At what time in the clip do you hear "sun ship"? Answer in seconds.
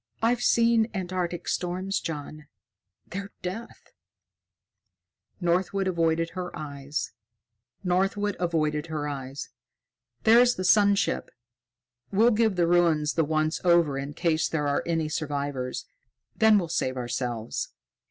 10.65-11.29